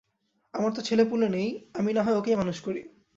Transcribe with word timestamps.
আমার 0.53 0.71
তো 0.73 0.81
ছেলেপুলে 0.81 1.27
নেই, 1.29 1.49
আমি 1.73 1.89
নাহয় 1.93 2.17
ওকেই 2.17 2.35
মানুষ 2.35 2.57
করি। 2.61 2.81